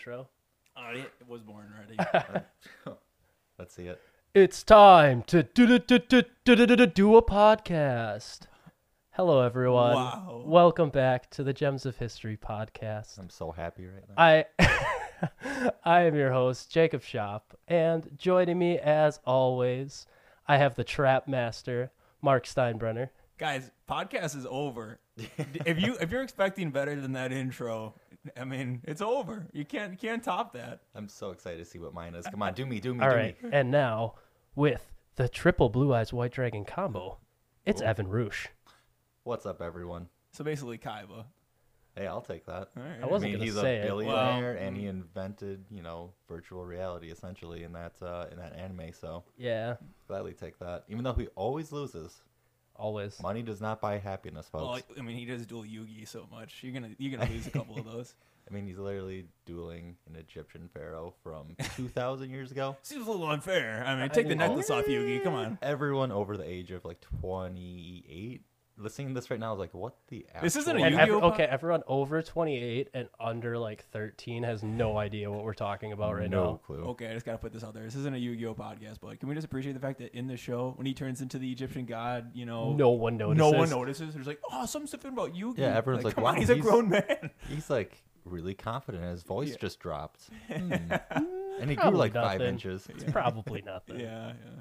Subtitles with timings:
[0.00, 0.26] intro?
[0.78, 1.98] Oh, it was born ready.
[3.58, 4.00] Let's see it.
[4.32, 8.46] It's time to do, do, do, do, do, do, do, do a podcast.
[9.10, 9.96] Hello, everyone.
[9.96, 10.42] Wow.
[10.46, 13.18] Welcome back to the Gems of History podcast.
[13.18, 14.14] I'm so happy right now.
[14.16, 20.06] I I am your host, Jacob Shop, and joining me as always,
[20.48, 21.90] I have the trap master,
[22.22, 23.10] Mark Steinbrenner.
[23.36, 24.98] Guys, podcast is over.
[25.66, 27.96] if you if you're expecting better than that intro,
[28.38, 29.46] I mean, it's over.
[29.52, 30.80] You can't you can't top that.
[30.94, 32.26] I'm so excited to see what mine is.
[32.26, 33.50] Come on, do me, do me, All do right, me.
[33.52, 34.14] and now
[34.54, 37.18] with the triple Blue Eyes White Dragon combo,
[37.64, 37.86] it's Ooh.
[37.86, 38.48] Evan Roosh.
[39.24, 40.08] What's up, everyone?
[40.32, 41.24] So basically, Kaiba.
[41.96, 42.68] Hey, I'll take that.
[42.76, 42.98] All right.
[43.00, 43.86] I I wasn't mean, gonna he's say a it.
[43.86, 48.54] billionaire, Well, and he invented, you know, virtual reality essentially in that uh, in that
[48.54, 48.92] anime.
[48.92, 49.76] So Yeah,
[50.08, 50.84] gladly take that.
[50.88, 52.22] Even though he always loses,
[52.80, 53.20] always.
[53.22, 54.84] money does not buy happiness, folks.
[54.88, 56.60] Well, I mean, he does duel Yugi so much.
[56.62, 58.14] You're gonna you're gonna lose a couple of those.
[58.50, 62.76] I mean, he's literally dueling an Egyptian pharaoh from 2,000 years ago.
[62.82, 63.84] Seems a little unfair.
[63.86, 65.22] I mean, take the mean- necklace off Yugi.
[65.22, 65.58] Come on.
[65.62, 68.42] Everyone over the age of like 28
[68.80, 70.26] listening to this right now is like, what the?
[70.42, 73.84] This isn't a actual- And Yu-Gi-Oh ev- pod- okay, everyone over 28 and under like
[73.90, 76.36] 13 has no idea what we're talking about right now.
[76.44, 76.56] no now.
[76.64, 76.84] clue.
[76.90, 77.84] Okay, I just gotta put this out there.
[77.84, 80.36] This isn't a Yu-Gi-Oh podcast, but can we just appreciate the fact that in the
[80.36, 83.38] show, when he turns into the Egyptian god, you know, No one notices.
[83.38, 84.14] no one notices.
[84.14, 85.58] There's like, oh, some stuff about Yugi.
[85.58, 87.30] Yeah, everyone's like, come wow, on, he's, a he's- grown man.
[87.48, 89.04] He's like really confident.
[89.04, 89.56] His voice Yeah.
[89.60, 90.28] just dropped.
[90.48, 90.72] Hmm.
[91.60, 92.54] and he grew Probably like five nothing.
[92.54, 92.86] inches.
[92.88, 94.00] It's probably nothing.
[94.00, 94.60] yeah, yeah.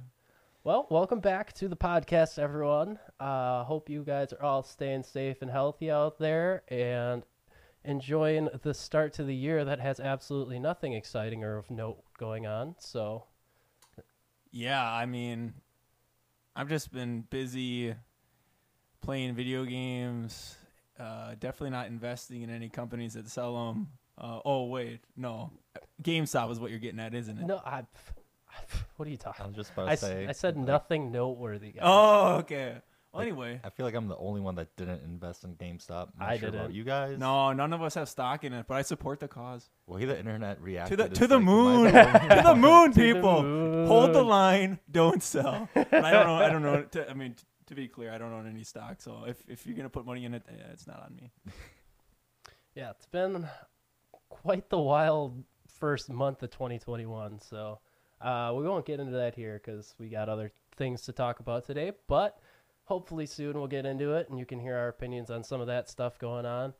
[0.63, 2.99] Well, welcome back to the podcast, everyone.
[3.17, 7.23] Uh, hope you guys are all staying safe and healthy out there and
[7.85, 12.45] enjoying the start to the year that has absolutely nothing exciting or of note going
[12.45, 12.75] on.
[12.77, 13.23] So,
[14.51, 15.53] Yeah, I mean,
[16.57, 17.95] I've just been busy
[19.01, 20.57] playing video games.
[20.99, 23.87] Uh, definitely not investing in any companies that sell them.
[24.17, 25.51] Uh, oh wait, no,
[26.03, 27.45] GameStop is what you're getting at, isn't it?
[27.45, 27.83] no, I.
[28.97, 29.43] What are you talking?
[29.45, 30.27] I was just about to I, s- say.
[30.27, 31.71] I said like, nothing noteworthy.
[31.71, 31.81] Guys.
[31.83, 32.73] Oh, okay.
[33.13, 36.09] Well, Like, anyway, I feel like I'm the only one that didn't invest in GameStop.
[36.19, 36.73] Not I sure didn't.
[36.73, 37.17] you guys?
[37.17, 39.67] no, none of us have stock in it, but I support the cause.
[39.87, 40.97] Way the internet reacted.
[40.97, 43.85] To the to the like, moon, to the moon, To the people.
[43.87, 45.67] Hold the line, don't sell.
[45.75, 46.35] And I don't know.
[46.35, 46.83] I don't know.
[46.83, 49.01] To, I mean, t- to be clear, I don't own any stock.
[49.01, 51.31] So if if you're gonna put money in it, uh, it's not on me.
[52.75, 53.47] Yeah, it's been
[54.29, 55.43] quite the wild
[55.79, 57.39] first month of 2021.
[57.41, 57.79] So
[58.21, 61.65] uh, we won't get into that here because we got other things to talk about
[61.65, 61.91] today.
[62.07, 62.39] But
[62.85, 65.67] hopefully soon we'll get into it and you can hear our opinions on some of
[65.67, 66.73] that stuff going on.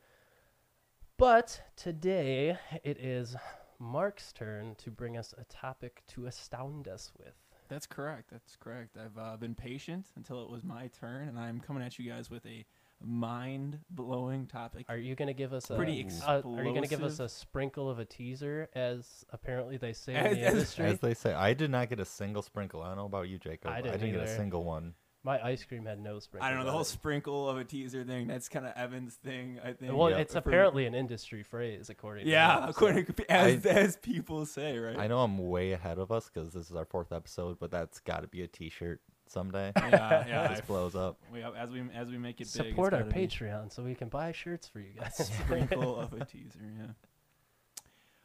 [1.16, 3.36] But today it is
[3.78, 7.34] Mark's turn to bring us a topic to astound us with.
[7.68, 8.30] That's correct.
[8.30, 8.96] That's correct.
[8.96, 12.28] I've uh, been patient until it was my turn, and I'm coming at you guys
[12.28, 12.66] with a
[13.02, 14.86] mind-blowing topic.
[14.88, 17.20] Are you going to give us a, Pretty a- are you going to give us
[17.20, 20.84] a sprinkle of a teaser as apparently they say As- in the industry?
[20.86, 22.82] As they say, I did not get a single sprinkle.
[22.82, 23.70] I don't know about you, Jacob.
[23.70, 24.94] I I didn't didn't, get a single one.
[25.22, 26.46] My ice cream had no sprinkle.
[26.46, 26.86] I don't know the whole it.
[26.86, 28.26] sprinkle of a teaser thing.
[28.26, 29.58] That's kind of Evan's thing.
[29.62, 29.92] I think.
[29.94, 30.16] Well, Yeah.
[30.16, 33.70] it's For- apparently an industry phrase, according to Yeah, him, so- according to, as I-
[33.70, 34.98] as people say, right?
[34.98, 38.00] I know I'm way ahead of us because this is our fourth episode, but that's
[38.00, 39.72] got to be a T-shirt someday.
[39.76, 40.48] Yeah, yeah.
[40.54, 41.18] this blows up.
[41.32, 43.94] we, as we as we make it big, support our gotta be Patreon so we
[43.94, 45.30] can buy shirts for you a guys.
[45.44, 46.58] sprinkle of a teaser.
[46.78, 46.86] Yeah.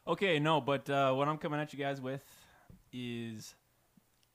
[0.08, 2.22] Okay, no, but uh, what I'm coming at you guys with
[2.92, 3.54] is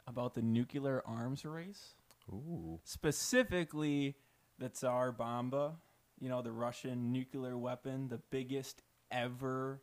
[0.07, 1.95] about the nuclear arms race.
[2.31, 2.79] Ooh.
[2.83, 4.15] specifically
[4.57, 5.74] the Tsar Bomba,
[6.19, 9.81] you know, the Russian nuclear weapon, the biggest ever.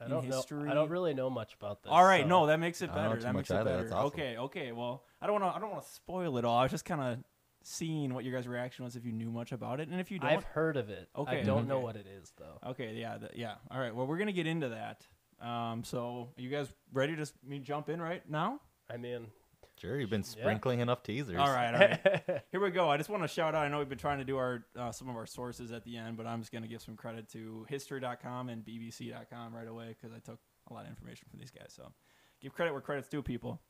[0.00, 0.36] I in don't know.
[0.36, 0.70] history.
[0.70, 1.90] I don't really know much about this.
[1.92, 3.16] all right, so- no, that makes it I don't know better.
[3.20, 3.64] too That much makes it either.
[3.70, 3.82] better.
[3.82, 4.06] That's awesome.
[4.06, 4.72] Okay, okay.
[4.72, 5.56] Well, I don't want to.
[5.56, 6.58] I don't want to spoil it all.
[6.58, 7.18] I was just kind of
[7.62, 10.18] seeing what your guys' reaction was if you knew much about it, and if you
[10.18, 10.28] don't.
[10.30, 11.08] I've heard of it.
[11.16, 12.58] Okay, I Okay, don't know what it is though.
[12.70, 13.54] Okay, yeah, th- yeah.
[13.70, 13.94] All right.
[13.94, 15.06] Well, we're gonna get into that.
[15.40, 18.60] Um, so, are you guys ready to just me jump in right now?
[18.90, 19.28] I mean,
[19.76, 20.42] Sure, you've been Yeah.
[20.42, 21.36] sprinkling enough teasers.
[21.36, 22.44] All right, all right.
[22.52, 22.88] Here we go.
[22.90, 23.64] I just want to shout out.
[23.64, 25.96] I know we've been trying to do our uh, some of our sources at the
[25.96, 29.96] end, but I'm just going to give some credit to history.com and bbc.com right away
[30.00, 30.38] because I took
[30.70, 31.72] a lot of information from these guys.
[31.74, 31.92] So
[32.40, 33.60] give credit where credit's due, people.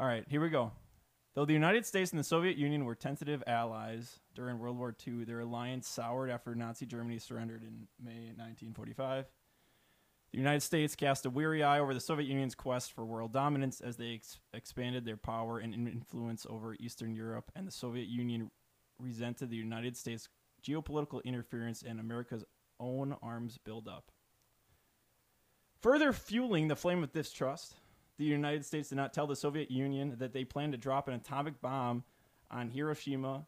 [0.00, 0.72] All right, here we go.
[1.34, 5.24] Though the United States and the Soviet Union were tentative allies during World War II,
[5.24, 9.26] their alliance soured after Nazi Germany surrendered in May 1945.
[10.32, 13.82] The United States cast a weary eye over the Soviet Union's quest for world dominance
[13.82, 18.50] as they ex- expanded their power and influence over Eastern Europe, and the Soviet Union
[18.98, 20.30] resented the United States'
[20.66, 22.44] geopolitical interference and America's
[22.78, 24.10] own arms buildup.
[25.82, 27.74] Further fueling the flame of distrust,
[28.20, 31.14] the United States did not tell the Soviet Union that they planned to drop an
[31.14, 32.04] atomic bomb
[32.50, 33.46] on Hiroshima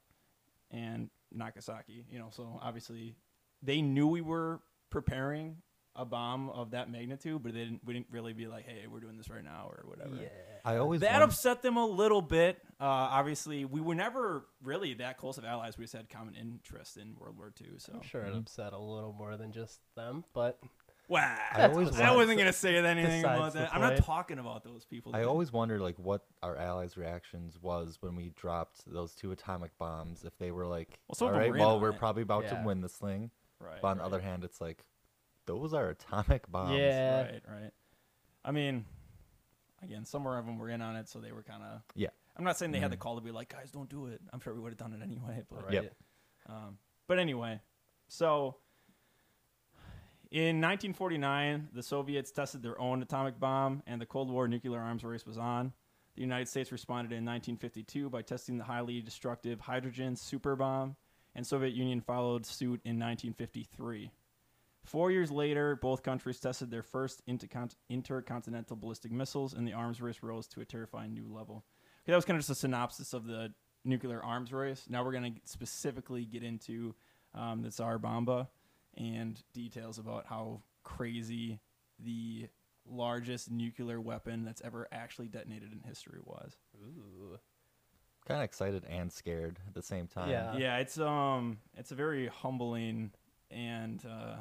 [0.71, 2.07] and Nagasaki.
[2.11, 3.15] You know, so obviously
[3.63, 4.61] they knew we were
[4.91, 5.59] preparing
[5.95, 7.83] a bomb of that magnitude, but they didn't.
[7.85, 10.17] We didn't really be like, "Hey, we're doing this right now" or whatever.
[10.17, 10.29] Yeah.
[10.65, 12.57] I always That won- upset them a little bit.
[12.81, 15.77] Uh, obviously, we were never really that close of allies.
[15.77, 17.79] We just had common interest in World War II.
[17.79, 18.39] So, I'm sure it Mhm.
[18.39, 20.59] upset a little more than just them, but
[21.09, 23.75] wow, I always I want- wasn't gonna say anything besides about the that.
[23.75, 24.05] I'm not point.
[24.05, 25.15] talking about those people.
[25.15, 25.29] I dude.
[25.29, 30.25] always wonder like what our allies' reactions was when we dropped those two atomic bombs.
[30.25, 32.23] If they were like, Well, some "All of right, were well, on we're it." probably
[32.23, 32.61] about Yeah.
[32.61, 33.81] to win this thing," right.
[33.83, 34.07] but on the right.
[34.07, 34.85] other hand, it's like,
[35.47, 36.79] those are atomic bombs.
[36.79, 37.71] yeah, Right, right.
[38.45, 38.87] I mean,
[39.83, 41.83] again, some of them were in on it, so they were kind of.
[41.95, 42.09] Yeah.
[42.37, 43.01] I'm not saying they had the Mhm.
[43.01, 44.21] call to be like, guys, don't do it.
[44.33, 45.45] I'm sure we would have done it anyway.
[45.51, 45.73] But, right.
[45.75, 45.95] Yep.
[46.47, 47.61] um, but anyway,
[48.09, 48.57] so
[50.33, 55.05] in 1949, the Soviets tested their own atomic bomb, and the Cold War nuclear arms
[55.05, 55.75] race was on.
[56.15, 60.97] The United States responded in 1952 by testing the highly destructive hydrogen super bomb,
[61.35, 64.11] and Soviet Union followed suit in 1953.
[64.87, 70.01] Four years later, both countries tested their first intercont- intercontinental ballistic missiles, and the arms
[70.01, 71.67] race rose to a terrifying new level.
[72.05, 73.53] Okay, that was kind of just a synopsis of the
[73.85, 74.87] nuclear arms race.
[74.89, 76.95] Now we're going to specifically get into
[77.35, 78.49] um, the Tsar Bomba
[78.97, 81.61] and details about how crazy
[81.99, 82.49] the
[82.87, 86.57] largest nuclear weapon that's ever actually detonated in history was.
[86.83, 87.39] Ooh.
[88.27, 90.31] Kind of excited and scared at the same time.
[90.31, 90.57] Yeah.
[90.57, 93.11] yeah, it's um, it's a very humbling
[93.51, 94.37] and uh,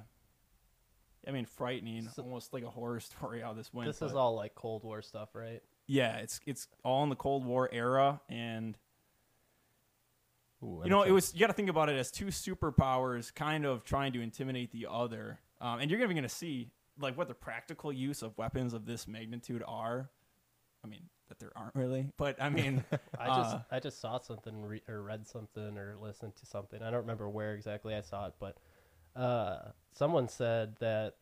[1.27, 3.88] I mean frightening, So- almost like a horror story how this went.
[3.88, 5.62] This is all like Cold War stuff, right?
[5.88, 8.77] yeah, it's it's all in the Cold War era, and
[10.63, 13.65] Ooh, you know it was you got to think about it as two superpowers kind
[13.65, 16.69] of trying to intimidate the other, um, and you're gonna going to see
[16.99, 20.09] like what the practical use of weapons of this magnitude are.
[20.83, 22.83] I mean that there aren't really, but I mean
[23.19, 26.81] I just Uh, I just saw something re- or read something or listened to something.
[26.81, 28.57] I don't remember where exactly I saw it, but
[29.15, 31.15] uh, someone said that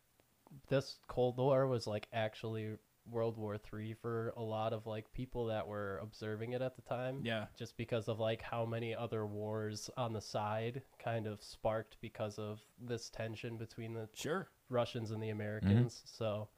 [0.68, 2.76] this Cold War was like actually
[3.10, 6.82] World War Three for a lot of like people that were observing it at the
[6.82, 7.20] time.
[7.22, 11.96] yeah, Just because of like how many other wars on the side kind of sparked
[12.00, 14.48] because of this tension between the sure.
[14.68, 15.40] Russians and the mm-hmm.
[15.40, 16.02] Americans.
[16.04, 16.48] So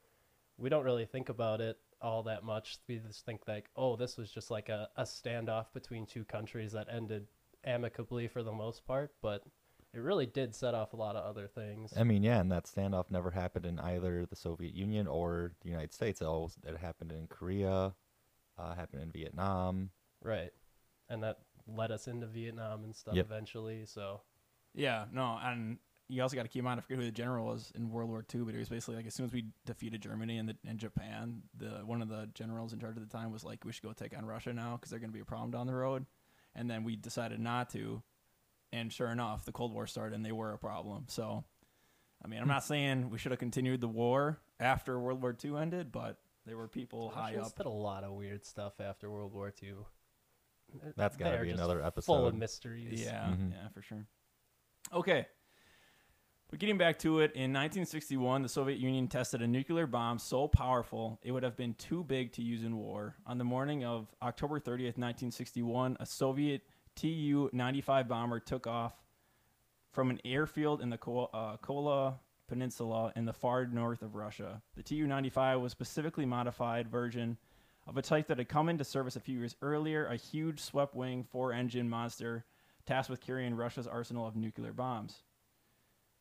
[0.58, 2.78] we don't really think about it all that much.
[2.88, 6.72] We just think like, oh, this was just like a, a standoff between two countries
[6.72, 7.26] that ended
[7.64, 9.44] amicably for the most part, but
[9.94, 11.92] it really did set off a lot of other things.
[11.96, 15.68] I mean, yeah, and that standoff never happened in either the Soviet Union or the
[15.68, 16.20] United States.
[16.20, 17.94] It always it happened in Korea,
[18.58, 19.90] uh, happened in Vietnam.
[20.22, 20.52] right.
[21.08, 23.26] And that led us into Vietnam and stuff Yep.
[23.26, 23.84] eventually.
[23.84, 24.22] So
[24.74, 25.78] Yeah, no, and
[26.08, 28.08] you also got to keep in mind I forget who the general was in World
[28.08, 30.56] War II, but it was basically like as soon as we defeated Germany and the,
[30.66, 33.72] and Japan, the one of the generals in charge at the time was like, we
[33.72, 35.74] should go take on Russia now because they're going to be a problem down the
[35.74, 36.06] road,
[36.54, 38.02] and then we decided not to,
[38.72, 41.04] and sure enough, the Cold War started and they were a problem.
[41.08, 41.44] So,
[42.24, 45.56] I mean, I'm not saying we should have continued the war after World War II
[45.56, 47.56] ended, but there were people high Russians up.
[47.58, 49.74] did a lot of weird stuff after World War II.
[50.96, 52.26] That's got to be just another Full episode.
[52.28, 53.02] of mysteries.
[53.04, 53.52] Yeah, Mhm.
[53.52, 54.06] yeah, for sure.
[54.92, 55.26] Okay.
[56.48, 60.48] But getting back to it, in 1961, the Soviet Union tested a nuclear bomb so
[60.48, 63.16] powerful it would have been too big to use in war.
[63.26, 66.62] On the morning of October 30th, 1961, a Soviet
[66.96, 68.94] Tu 95 bomber took off
[69.92, 70.98] from an airfield in the
[71.32, 72.18] uh, Kola
[72.48, 74.62] Peninsula in the far north of Russia.
[74.76, 77.38] The Tu 95 was a specifically modified version
[77.86, 80.94] of a type that had come into service a few years earlier, a huge swept
[80.94, 82.44] wing, four engine monster
[82.86, 85.22] tasked with carrying Russia's arsenal of nuclear bombs.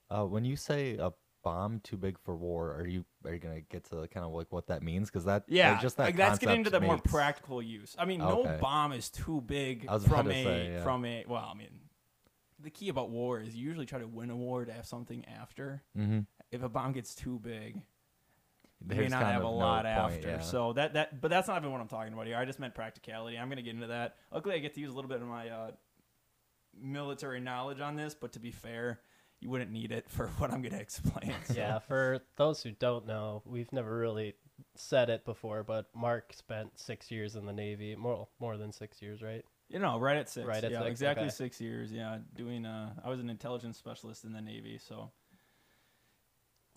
[0.10, 1.12] Uh, when you say a
[1.44, 4.52] bomb too big for war, are you are you gonna get to kind of like
[4.52, 5.10] what that means?
[5.10, 7.96] Because that Yeah, like, just that like that's getting into the concept more practical use.
[7.98, 10.84] I mean, no bomb is too big I was about from a say, yeah.
[10.84, 11.26] from a.
[11.28, 11.70] Well, I mean,
[12.60, 15.26] the key about war is you usually try to win a war to have something
[15.26, 15.84] after.
[15.98, 16.26] Mhm.
[16.52, 17.82] If a bomb gets too big,
[18.90, 20.28] you may not have a no lot point, after.
[20.28, 20.40] yeah.
[20.40, 22.38] So that that, but that's not even what I'm talking about here.
[22.38, 23.38] I just meant practicality.
[23.38, 24.18] I'm gonna get into that.
[24.32, 25.72] Luckily, I get to use a little bit of my uh,
[26.80, 28.14] military knowledge on this.
[28.16, 29.00] But to be fair,
[29.42, 31.34] you wouldn't need it for what I'm gonna explain.
[31.46, 31.54] so.
[31.56, 34.36] Yeah, for those who don't know, we've never really
[34.76, 39.02] said it before, but Mark spent six years in the Navy, more more than six
[39.02, 39.44] years, right?
[39.68, 40.46] You know, right at six.
[40.46, 41.34] Right at yeah, six, exactly okay.
[41.34, 41.92] six years.
[41.92, 42.66] Yeah, doing.
[42.66, 45.12] Uh, I was an intelligence specialist in the Navy, so.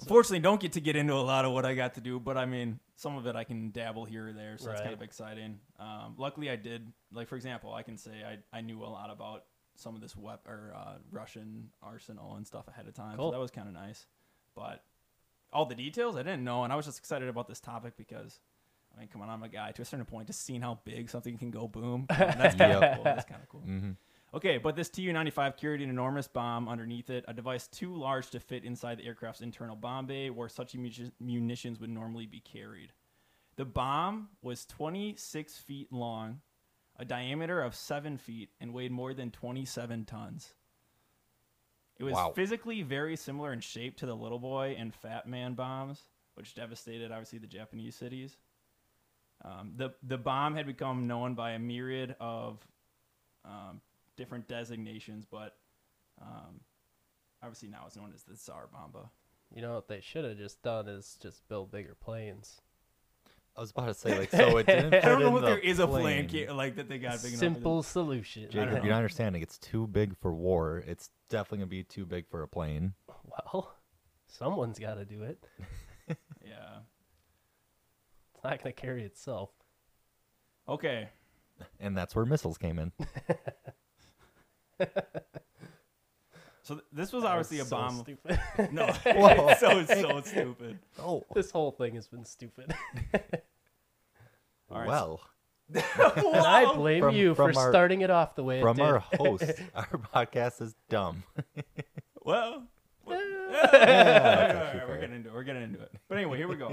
[0.00, 2.36] Unfortunately, don't get to get into a lot of what I got to do, but
[2.36, 5.02] I mean, some of it I can dabble here or there, so it's kind of
[5.02, 5.60] exciting.
[5.78, 6.92] Um, luckily, I did.
[7.12, 9.44] Like for example, I can say I, I knew a lot about
[9.76, 13.28] some of this wep- or uh, Russian arsenal and stuff ahead of time, Cool.
[13.30, 14.06] so that was kind of nice.
[14.54, 14.82] But
[15.52, 18.40] all the details I didn't know, and I was just excited about this topic because.
[18.96, 19.72] I mean, come on, I'm a guy.
[19.72, 22.80] To a certain point, just seeing how big something can go boom, that's kind of
[22.80, 22.94] Yep.
[22.94, 23.02] cool.
[23.02, 23.62] That's kind of cool.
[23.62, 23.96] Mhm.
[24.32, 28.38] Okay, but this Tu-95 carried an enormous bomb underneath it, a device too large to
[28.38, 32.92] fit inside the aircraft's internal bomb bay, where such munitions would normally be carried.
[33.56, 36.40] The bomb was 26 feet long,
[36.96, 40.54] a diameter of 7 feet, and weighed more than 27 tons.
[41.96, 42.32] It was Wow.
[42.32, 46.02] physically very similar in shape to the Little Boy and Fat Man bombs,
[46.34, 48.36] which devastated obviously the Japanese cities.
[49.42, 52.66] Um, the the bomb had become known by a myriad of
[53.44, 53.80] um,
[54.16, 55.56] different designations, but
[56.20, 56.60] um,
[57.42, 59.10] obviously now it's known as the Tsar Bomba.
[59.54, 62.60] You know what they should have just done is just build bigger planes.
[63.56, 64.94] I was about to say like so it didn't.
[64.94, 66.28] I don't know in if the there is a plan plane.
[66.46, 67.38] ca- like that they got big enough.
[67.40, 68.42] Simple solution.
[68.42, 68.82] I don't Jacob, know.
[68.82, 69.42] you're not understanding.
[69.42, 70.82] It's too big for war.
[70.86, 72.94] It's definitely gonna be too big for a plane.
[73.52, 73.74] Well,
[74.26, 75.44] someone's got to do it.
[76.44, 76.80] Yeah.
[78.34, 79.48] It's not going to carry itself.
[80.68, 81.08] Okay.
[81.80, 82.92] And that's where missiles came in.
[86.64, 87.98] So th- this was That obviously a so bomb.
[88.00, 88.40] stupid.
[88.72, 89.48] No, Whoa.
[89.50, 90.78] it's so so stupid.
[90.98, 92.74] Oh, this whole thing has been stupid.
[94.70, 95.20] All right, well,
[95.74, 95.82] and
[96.36, 98.86] I blame From- you for our- starting it off the way from it did.
[98.86, 99.44] our host,
[99.74, 101.22] our podcast is dumb.
[102.22, 102.64] Well,
[103.06, 103.20] Yeah, all
[103.52, 105.34] that's right, actually all right, we're getting into it.
[105.34, 105.92] We're getting into it.
[106.08, 106.72] But anyway, here we go.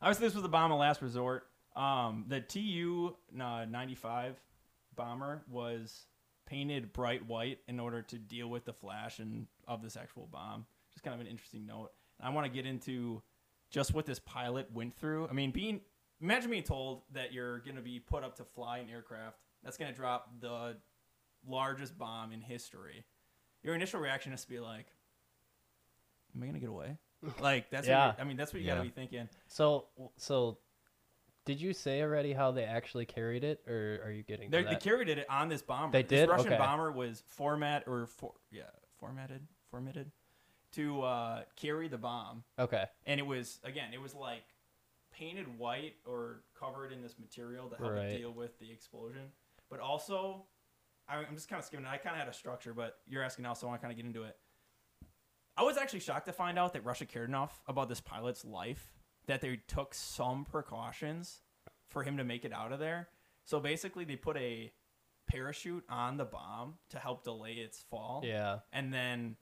[0.00, 1.44] Obviously, this was the bomb of last resort.
[1.76, 4.36] Um, the Tu uh, 95
[4.96, 6.06] bomber was
[6.48, 10.64] painted bright white in order to deal with the flash and of this actual bomb.
[10.92, 11.90] Just kind of an interesting note.
[12.18, 13.22] And I want to get into
[13.70, 15.28] just what this pilot went through.
[15.28, 15.80] I mean, being
[16.20, 19.76] imagine being told that you're going to be put up to fly an aircraft that's
[19.76, 20.76] going to drop the
[21.46, 23.04] largest bomb in history.
[23.62, 24.86] Your initial reaction is to be like,
[26.34, 26.96] "Am I going to get away?"
[27.40, 28.14] Like that's Yeah.
[28.18, 29.28] I mean that's what you got to be thinking.
[29.48, 29.86] So,
[30.16, 30.58] so
[31.48, 34.76] did you say already how they actually carried it, or are you getting They, they
[34.76, 35.92] carried it on this bomber.
[35.92, 36.28] They did.
[36.28, 36.28] This?
[36.28, 36.58] Russian Okay.
[36.58, 38.64] bomber was format or for yeah
[39.00, 40.10] formatted formatted
[40.72, 42.84] to uh, carry the bomb, okay.
[43.06, 44.42] and it was again it was like
[45.10, 48.04] painted white or covered in this material to help Right.
[48.10, 49.32] it deal with the explosion.
[49.70, 50.44] But also,
[51.08, 51.86] I, I'm just kind of skimming.
[51.86, 51.88] it.
[51.88, 53.92] I kind of had a structure, but you're asking now, so I want to kind
[53.92, 54.36] of get into it.
[55.56, 58.97] I was actually shocked to find out that Russia cared enough about this pilot's life
[59.28, 61.38] that they took some precautions
[61.88, 63.08] for him to make it out of there.
[63.44, 64.72] So basically, they put a
[65.28, 68.60] parachute on the bomb to help delay its fall Yeah.
[68.72, 69.36] and then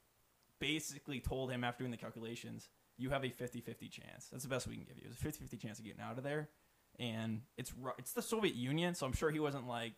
[0.58, 4.28] basically told him after doing the calculations, you have a 50-50 chance.
[4.30, 5.04] That's the best we can give you.
[5.10, 6.48] It's a 50-50 chance of getting out of there.
[6.98, 9.92] And it's it's the Soviet Union, so I'm sure he wasn't like,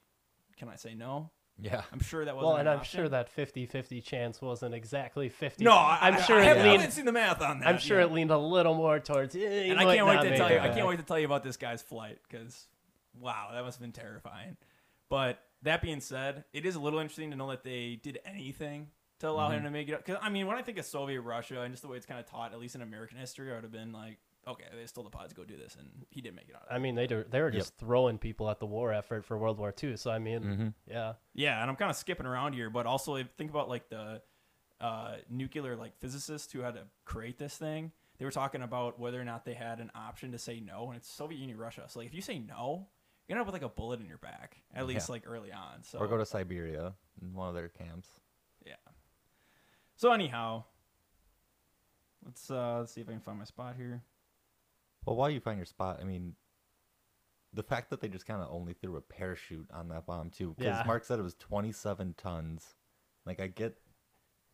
[0.56, 1.30] can I say no?
[1.60, 1.82] Yeah.
[1.92, 2.98] I'm sure that wasn't Well, and an I'm option.
[3.00, 5.64] sure that 50-50 chance wasn't exactly 50.
[5.64, 6.80] No, I, I'm I- sure I, it haven't, I leaned.
[6.82, 7.68] haven't seen the math on that.
[7.68, 8.10] I'm sure yet.
[8.10, 9.34] it leaned a little more towards.
[9.34, 10.58] Eh, you and I might can't wait not to make tell it you.
[10.60, 10.76] I back.
[10.76, 12.66] can't wait to tell you about this guy's flight because,
[13.20, 14.56] wow, that must have been terrifying.
[15.08, 18.88] But that being said, it is a little interesting to know that they did anything
[19.18, 19.56] to allow Mm-hmm.
[19.58, 19.94] him to make it.
[19.94, 20.04] up.
[20.06, 22.20] Because I mean, when I think of Soviet Russia and just the way it's kind
[22.20, 25.04] of taught, at least in American history, I would have been like, okay, they stole
[25.04, 26.66] the pods, go do this, and he didn't make it out.
[26.70, 27.54] I mean, they do, they were Yep.
[27.54, 29.96] just throwing people at the war effort for World War II.
[29.96, 30.74] So I mean, Mhm.
[30.86, 33.88] yeah, Yeah, and I'm kind of skipping around here, but also if think about like
[33.88, 34.22] the
[34.80, 37.90] uh, nuclear like physicists who had to create this thing.
[38.18, 40.96] They were talking about whether or not they had an option to say no, and
[40.96, 41.84] it's Soviet Union, Russia.
[41.88, 42.88] So like if you say no,
[43.26, 45.14] you're gonna have like a bullet in your back at least Yeah.
[45.14, 45.82] like early on.
[45.82, 48.20] So Or go to Siberia in one of their camps.
[48.64, 48.76] yeah.
[49.96, 50.62] So anyhow,
[52.24, 54.02] let's uh let's see if I can find my spot here.
[55.08, 56.34] Well, while you find your spot, I mean,
[57.54, 60.54] the fact that they just kind of only threw a parachute on that bomb too,
[60.58, 60.84] because Yeah.
[60.86, 62.74] Mark said it was 27 tons.
[63.24, 63.76] Like, I get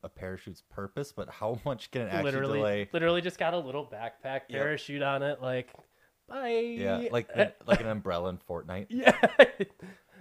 [0.02, 2.88] a parachute's purpose, but how much can it actually literally, delay?
[2.92, 4.50] literally just got a little backpack Yep.
[4.50, 5.42] parachute on it.
[5.42, 5.72] Like,
[6.28, 6.48] bye.
[6.50, 8.86] Yeah, like the, like an umbrella in Fortnite.
[8.90, 9.16] yeah.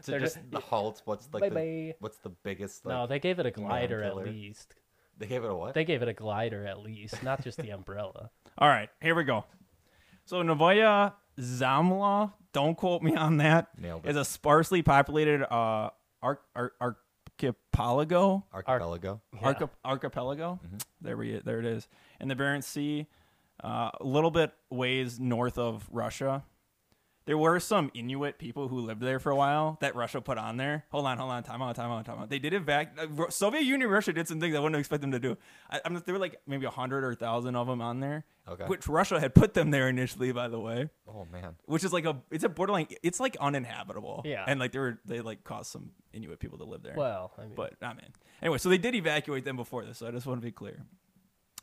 [0.06, 1.02] To They're just just- the halt.
[1.06, 1.56] What's like bye the
[1.92, 1.96] bye.
[2.00, 2.86] what's the biggest?
[2.86, 4.76] Like, no, they gave it a glider at least.
[5.18, 5.76] they gave it a what?
[5.76, 8.30] They gave it a glider at least, not just the umbrella.
[8.58, 9.46] All right, here we go.
[10.26, 14.10] So Novaya Zamla, don't quote me on that, Nailed it.
[14.12, 15.90] is a sparsely populated uh
[16.22, 18.46] arch- ar- archipelago.
[18.54, 19.22] Archipelago.
[19.34, 19.54] Yeah.
[19.54, 20.60] Archip- archipelago.
[20.66, 20.82] Mhm.
[21.02, 21.88] There we there it is.
[22.20, 23.08] In the Barents Sea,
[23.64, 26.44] uh, a little bit ways north of Russia.
[27.26, 30.58] There were some Inuit people who lived there for a while that Russia put on
[30.58, 30.84] there.
[30.92, 32.30] Hold on, hold on, time out, time out, time out.
[32.30, 32.90] They did evac.
[32.98, 35.38] uh, Soviet Union, Russia did some things I wouldn't expect them to do.
[35.70, 38.26] I, I'm, there were like maybe a hundred or a thousand of them on there,
[38.50, 38.66] Okay.
[38.66, 40.90] which Russia had put them there initially, by the way.
[41.08, 41.56] oh man.
[41.66, 44.24] Which is like a, it's a borderline, it's like uninhabitable.
[44.26, 44.44] Yeah.
[44.46, 46.96] and like they were, they like caused some Inuit people to live there.
[46.98, 48.12] Well, I mean, But I mean,
[48.42, 50.00] anyway, so they did evacuate them before this.
[50.00, 50.84] So I just want to be clear.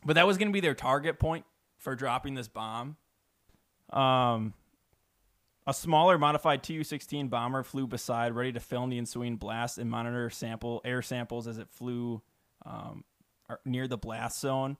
[0.03, 1.45] But that was going to be their target point
[1.77, 2.97] for dropping this bomb.
[3.93, 4.53] Um,
[5.67, 10.29] A smaller modified Tu-16 bomber flew beside, ready to film the ensuing blast and monitor
[10.29, 12.21] sample air samples as it flew
[12.65, 13.03] um,
[13.63, 14.77] near the blast zone.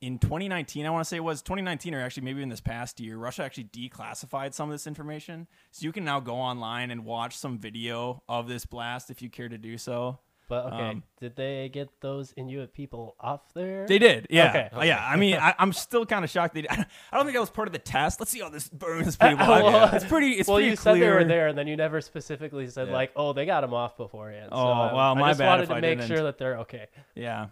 [0.00, 2.98] In 2019, I want to say it was 2019, or actually maybe in this past
[3.00, 7.04] year, Russia actually declassified some of this information, so you can now go online and
[7.04, 10.18] watch some video of this blast if you care to do so.
[10.50, 13.86] But okay, Um, did they get those Inuit people off there?
[13.86, 14.68] They did, yeah, Okay.
[14.76, 15.06] Uh, yeah.
[15.08, 16.54] I mean, I, I'm still kind of shocked.
[16.54, 18.18] They, I don't think that was part of the test.
[18.18, 19.46] Let's see how this burns people.
[19.46, 20.32] well, it's pretty.
[20.32, 20.94] It's well, pretty you clear.
[20.96, 22.94] said they were there, and then you never specifically said Yeah.
[22.94, 25.48] like, "Oh, they got them off beforehand." Oh, so, um, well, my I just bad
[25.48, 26.08] wanted to I make didn't.
[26.16, 26.88] sure that they're okay.
[27.14, 27.46] Yeah.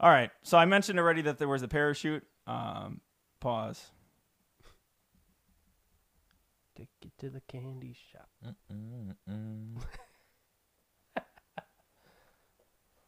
[0.00, 0.30] All right.
[0.42, 2.24] So I mentioned already that there was a parachute.
[2.46, 3.02] Um,
[3.38, 3.90] pause.
[6.74, 8.30] Take it to the candy shop.
[8.72, 9.76] Mm-mm-mm.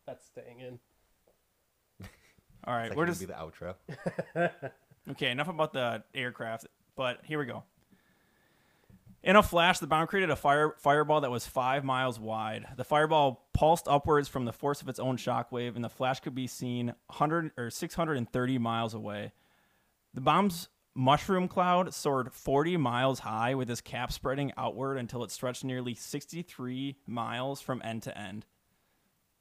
[0.06, 0.78] That's staying in.
[2.66, 2.87] All right.
[2.87, 4.50] It's We're actually just be the outro.
[5.11, 5.30] okay.
[5.30, 6.66] Enough about the aircraft.
[6.96, 7.64] But here we go.
[9.25, 12.66] In a flash, the bomb created a fire fireball that was five miles wide.
[12.76, 16.34] The fireball pulsed upwards from the force of its own shockwave, and the flash could
[16.34, 19.32] be seen 100 or 630 miles away.
[20.12, 25.30] The bomb's mushroom cloud soared 40 miles high, with its cap spreading outward until it
[25.30, 28.44] stretched nearly 63 miles from end to end.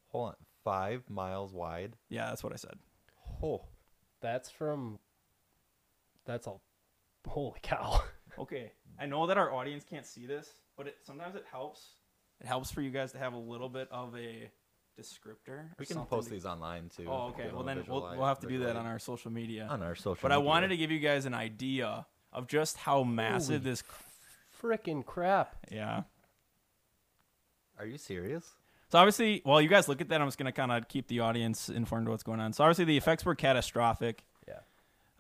[0.08, 1.96] Hold on, five miles wide.
[2.10, 2.76] Yeah, that's what I said.
[3.42, 3.66] Oh,
[4.22, 5.00] That's from.
[6.26, 6.62] That's all.
[7.28, 8.02] Holy cow!
[8.40, 11.86] Okay, I know that our audience can't see this, but it sometimes it helps.
[12.42, 14.50] It helps for you guys to have a little bit of a
[15.00, 15.50] descriptor.
[15.50, 17.06] or we can something post to- these online too.
[17.08, 17.52] Oh, okay.
[17.54, 19.68] Well, then we'll, we'll have to do that on our social media.
[19.70, 20.18] on our social.
[20.20, 20.48] But I media.
[20.48, 23.84] wanted to give you guys an idea of just how massive Holy this.
[24.60, 25.56] Freaking crap!
[25.72, 26.04] Yeah.
[27.78, 28.50] Are you serious?
[28.94, 31.22] So obviously, while you guys look at that, I'm just gonna kind of keep the
[31.22, 32.54] audience informed of what's going on.
[32.54, 34.24] So obviously, the effects were catastrophic.
[34.48, 34.60] Yeah.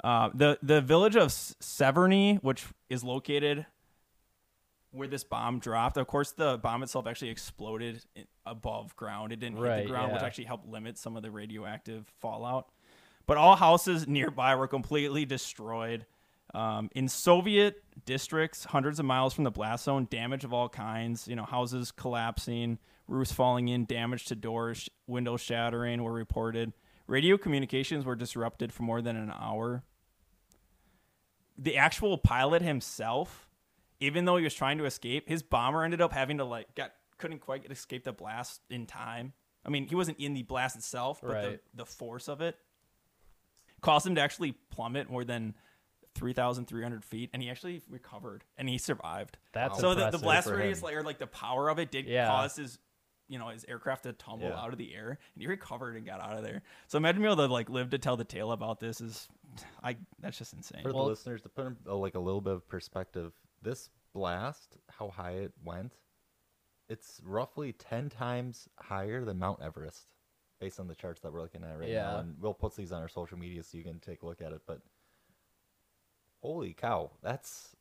[0.03, 3.65] Uh, the the village of Severny, which is located
[4.91, 8.05] where this bomb dropped, of course, the bomb itself actually exploded
[8.45, 9.31] above ground.
[9.31, 12.69] It didn't hit the ground, which actually helped limit some of the radioactive fallout.
[13.25, 16.05] But all houses nearby were completely destroyed.
[16.53, 21.27] Um, in Soviet districts, hundreds of miles from the blast zone, damage of all kinds.
[21.27, 26.73] You know, houses collapsing, roofs falling in, damage to doors, windows shattering were reported.
[27.07, 29.83] Radio communications were disrupted for more than an hour.
[31.57, 33.47] The actual pilot himself,
[33.99, 36.93] even though he was trying to escape, his bomber ended up having to like got
[37.17, 39.33] couldn't quite escape the blast in time.
[39.65, 41.43] I mean, he wasn't in the blast itself, but Right.
[41.75, 42.57] the, the force of it
[43.81, 45.53] caused him to actually plummet more than
[46.15, 49.37] 3,300 feet, and he actually recovered and he survived.
[49.53, 52.27] That's so the, the blast radius, like, or like the power of it, did Yeah.
[52.27, 52.77] cause his,
[53.29, 54.59] you know, his aircraft to tumble Yeah.
[54.59, 56.61] out of the air, and he recovered and got out of there.
[56.87, 59.27] So imagine being able to like live to tell the tale about this is,
[59.81, 60.83] I that's just insane.
[60.83, 63.89] For Well- the listeners, to put in, uh, like a little bit of perspective, this
[64.13, 65.97] blast, how high it went,
[66.89, 70.07] it's roughly ten times higher than Mount Everest,
[70.59, 72.19] based on the charts that we're looking at right now.
[72.19, 74.51] And we'll post these on our social media so you can take a look at
[74.51, 74.61] it.
[74.67, 74.81] But
[76.41, 77.75] holy cow, that's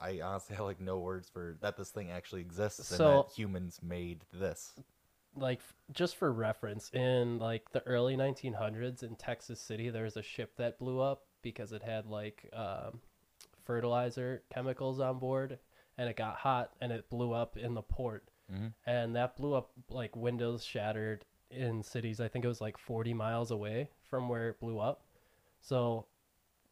[0.00, 1.76] I honestly have like no words for that.
[1.76, 4.74] This thing actually exists So- and that humans made this.
[5.36, 5.60] like
[5.92, 10.52] just for reference in like the early 1900s in texas city there was a ship
[10.56, 13.00] that blew up because it had like um,
[13.64, 15.58] fertilizer chemicals on board
[15.98, 18.74] and it got hot and it blew up in the port Mhm.
[18.86, 23.14] and that blew up like windows shattered in cities i think it was like 40
[23.14, 25.02] miles away from where it blew up
[25.60, 26.06] so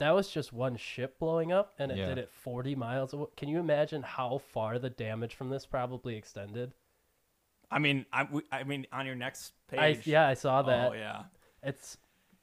[0.03, 2.07] that was just one ship blowing up and it Yeah.
[2.09, 6.17] did it 40 miles away can you imagine how far the damage from this probably
[6.17, 6.73] extended
[7.71, 10.91] I mean, I, we- I mean, on your next page, I, yeah i saw that
[10.91, 11.23] Oh yeah,
[11.63, 11.97] it's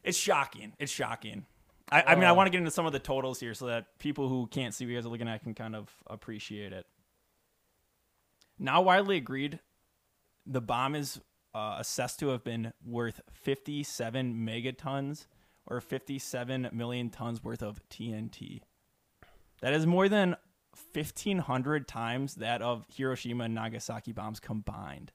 [0.03, 0.73] it's shocking.
[0.79, 1.45] It's shocking.
[1.91, 2.33] I, I mean, I Uh.
[2.35, 4.85] want to get into some of the totals here so that people who can't see
[4.85, 6.87] what you guys are looking at can kind of appreciate it.
[8.57, 9.59] Now widely agreed,
[10.45, 11.19] the bomb is
[11.53, 15.27] uh, assessed to have been worth 57 megatons
[15.69, 18.61] or 57 million tons worth of TNT.
[19.61, 20.35] That is more than
[20.93, 25.11] 1,500 times that of Hiroshima and Nagasaki bombs combined.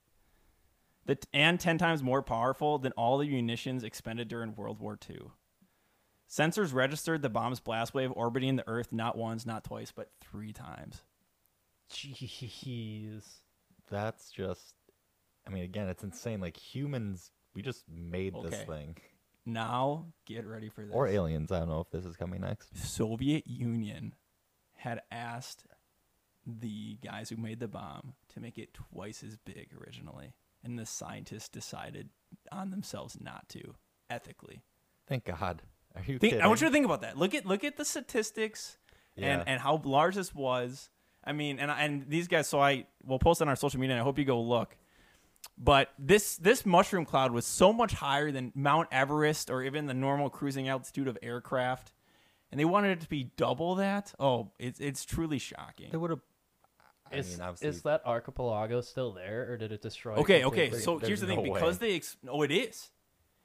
[1.07, 5.21] The, and 10 times more powerful than all the munitions expended during World War II.
[6.31, 10.53] Sensors registered the bomb's blast wave orbiting the Earth not once, not twice, but three
[10.53, 11.03] times.
[11.93, 13.25] Jeez.
[13.91, 14.75] That's just,
[15.47, 16.41] I mean, again, it's insane.
[16.41, 18.97] Like humans, we just made this thing,
[19.47, 20.95] Now, get ready for this.
[20.95, 21.53] or aliens.
[21.53, 22.77] I don't know if this is coming next.
[22.77, 24.15] Soviet Union
[24.77, 25.67] had asked
[26.47, 30.87] the guys who made the bomb to make it twice as big originally, and the
[30.87, 32.11] scientists decided
[32.53, 33.75] on themselves not to
[34.11, 34.63] ethically.
[35.07, 35.63] Thank God.
[35.95, 36.35] Are you Think?
[36.41, 37.17] I want you to think about that.
[37.17, 38.79] Look at look at the statistics
[39.17, 39.39] Yeah.
[39.41, 40.91] and and how large this was.
[41.23, 42.49] I mean, and and these guys.
[42.49, 43.95] So I will post on our social media.
[43.95, 44.77] and I hope you go look.
[45.57, 49.95] But this this mushroom cloud was so much higher than Mount Everest or even the
[49.95, 51.93] normal cruising altitude of aircraft,
[52.51, 54.13] and they wanted it to be double that.
[54.19, 55.89] Oh, it's it's truly shocking.
[55.93, 56.21] They would have.
[57.13, 60.15] I Is, mean, is that archipelago still there, or did it destroy?
[60.17, 60.71] Okay, okay.
[60.73, 61.89] So There's here's the thing: no because way.
[61.91, 62.91] they ex- oh, it is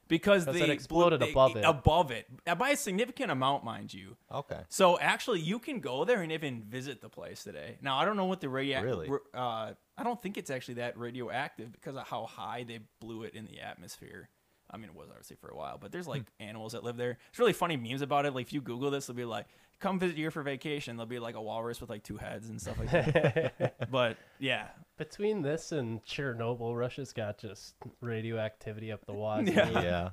[0.07, 1.63] because they it blew- exploded they- above it.
[1.65, 4.15] above it uh, by a significant amount, mind you.
[4.31, 4.61] okay.
[4.69, 7.77] So actually, you can go there and even visit the place today.
[7.81, 8.81] Now I don't know what the radio.
[8.81, 9.09] Really?
[9.33, 13.35] Uh, I don't think it's actually that radioactive because of how high they blew it
[13.35, 14.29] in the atmosphere.
[14.71, 16.43] I mean, it was obviously for a while, but there's like hmm.
[16.43, 17.17] animals that live there.
[17.29, 18.33] It's really funny memes about it.
[18.33, 19.47] Like if you Google this, they'll be like,
[19.79, 22.61] "Come visit here for vacation." There'll be like a walrus with like two heads and
[22.61, 23.87] stuff like that.
[23.91, 29.51] but yeah, Between this and Chernobyl, Russia's got just radioactivity up the wazoo.
[29.53, 29.81] Yeah.
[29.81, 30.09] Yeah.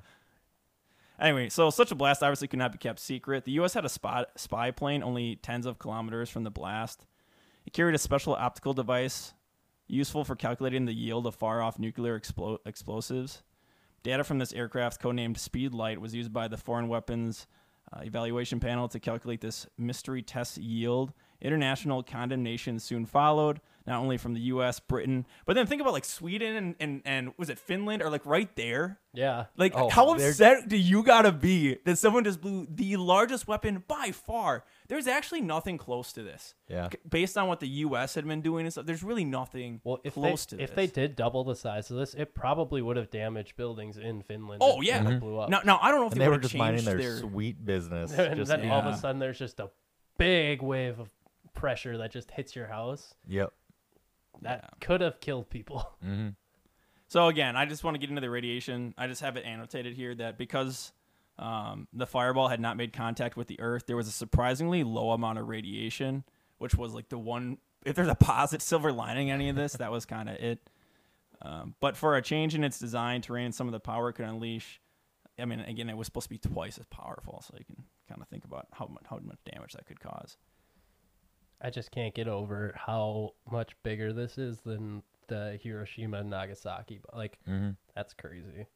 [1.19, 3.45] Anyway, so such a blast obviously could not be kept secret.
[3.45, 3.73] The U.S.
[3.73, 7.07] had a spy, spy plane only tens of kilometers from the blast.
[7.65, 9.33] It carried a special optical device
[9.87, 13.43] useful for calculating the yield of far off nuclear explo- explosives.
[14.03, 17.47] Data from this aircraft, codenamed Speedlight, was used by the Foreign Weapons
[17.91, 21.13] uh, Evaluation Panel to calculate this mystery test yield.
[21.41, 26.03] International condemnation soon followed, not only from the U.S., Britain, but then think about like
[26.03, 28.99] Sweden and, and, and was it Finland or like right there?
[29.13, 29.45] Yeah.
[29.55, 33.83] Like, Oh, how upset do you gotta be that someone just blew the largest weapon
[33.87, 34.65] by far?
[34.89, 36.53] There's actually nothing close to this.
[36.67, 36.89] Yeah.
[37.09, 38.15] Based on what the U.S.
[38.15, 40.75] had been doing and stuff, there's really nothing Well, if close they, to if this.
[40.75, 44.61] they did double the size of this, it probably would have damaged buildings in Finland.
[44.61, 44.99] Oh, if yeah.
[44.99, 45.19] it mm-hmm.
[45.19, 45.49] blew up.
[45.49, 47.63] Now, now I don't know if And they, they were just minding their, their sweet
[47.65, 48.11] business.
[48.17, 49.69] and just, then all of a sudden, there's just a
[50.17, 51.09] big wave of
[51.53, 53.15] pressure that just hits your house.
[53.25, 53.53] yep.
[54.41, 54.69] That Yeah.
[54.79, 55.89] could have killed people.
[56.03, 56.29] hmm
[57.07, 58.93] So again, I just want to get into the radiation.
[58.97, 60.91] I just have it annotated here that because
[61.39, 65.11] um, the fireball had not made contact with the Earth, there was a surprisingly low
[65.11, 66.23] amount of radiation,
[66.57, 67.57] which was like the one.
[67.85, 70.59] If there's a positive silver lining any of this, that was kind of it.
[71.41, 74.13] Um, but for a change in its design, terrain, and some of the power it
[74.13, 74.81] could unleash.
[75.39, 78.19] I mean, again, it was supposed to be twice as powerful, so you can kind
[78.21, 80.35] of think about how much how much damage that could cause.
[81.61, 86.99] I just can't get over how much bigger this is than the Hiroshima and Nagasaki.
[87.03, 88.67] But like, hmm that's crazy.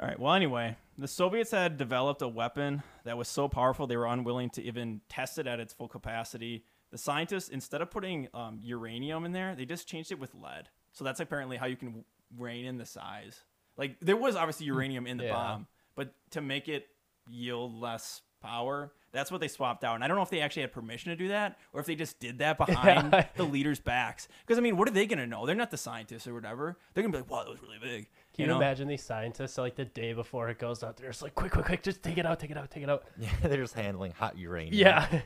[0.00, 0.18] All right.
[0.18, 4.48] Well, anyway, the Soviets had developed a weapon that was so powerful they were unwilling
[4.50, 6.64] to even test it at its full capacity.
[6.90, 10.68] The scientists, instead of putting um, uranium in there, they just changed it with lead.
[10.92, 12.04] So that's apparently how you can
[12.38, 13.40] rein in the size.
[13.76, 15.32] Like there was obviously uranium in the Yeah.
[15.32, 16.86] bomb, but to make it
[17.28, 19.94] yield less power, that's what they swapped out.
[19.94, 21.94] And I don't know if they actually had permission to do that or if they
[21.94, 23.26] just did that behind Yeah.
[23.36, 24.26] the leaders' backs.
[24.46, 25.46] Because I mean, what are they gonna know?
[25.46, 26.78] They're not the scientists or whatever.
[26.94, 28.56] They're gonna be like, "Wow, that was really big." Can you, know?
[28.56, 30.96] imagine these scientists like the day before it goes out?
[30.96, 32.88] They're just like, quick, quick, quick, just take it out, take it out, take it
[32.90, 33.04] out.
[33.18, 34.74] Yeah, they're just handling hot uranium.
[34.74, 35.06] Yeah.
[35.12, 35.20] Yeah.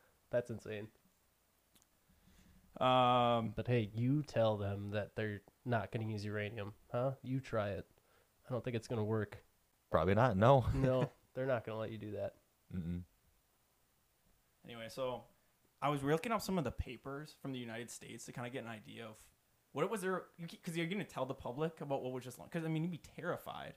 [0.30, 0.88] That's insane.
[2.78, 7.12] Um, But hey, you tell them that they're not going to use uranium, huh?
[7.22, 7.86] You try it.
[8.48, 9.38] I don't think it's going to work.
[9.90, 10.36] Probably not.
[10.36, 10.66] No.
[10.74, 12.34] No, they're not going to let you do that.
[12.74, 13.02] Mm-mm.
[14.64, 15.22] Anyway, so
[15.80, 18.52] I was looking up some of the papers from the United States to kind of
[18.52, 19.16] get an idea of
[19.72, 22.42] what it was there because you're going to tell the public about what was just
[22.42, 23.74] because I mean you'd be terrified.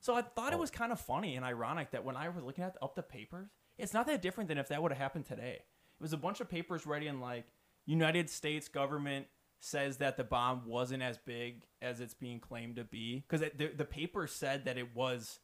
[0.00, 0.60] So I thought it Oh.
[0.60, 3.48] was kind of funny and ironic that when I was looking at up the papers,
[3.78, 5.60] it's not that different than if that would have happened today.
[5.98, 7.46] It was a bunch of papers writing like
[7.86, 9.26] United States government
[9.60, 13.68] says that the bomb wasn't as big as it's being claimed to be because the,
[13.68, 15.40] the paper said that it was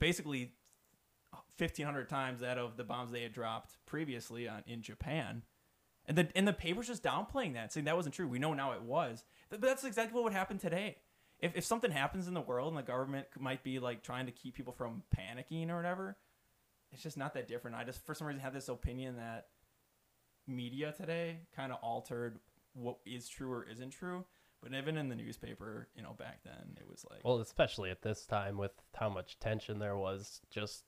[0.00, 0.52] basically
[1.58, 5.42] 1500 times that of the bombs they had dropped previously on, in Japan.
[6.06, 8.28] And the and the paper's just downplaying that, saying that wasn't true.
[8.28, 9.24] We know now it was.
[9.48, 10.98] But that's exactly what would happen today.
[11.40, 14.32] If if something happens in the world and the government might be like trying to
[14.32, 16.16] keep people from panicking or whatever,
[16.92, 17.76] it's just not that different.
[17.76, 19.46] I just for some reason have this opinion that
[20.46, 22.38] media today kind of altered
[22.74, 24.24] what is true or isn't true.
[24.62, 28.02] But even in the newspaper, you know, back then it was like Well, especially at
[28.02, 30.84] this time with how much tension there was just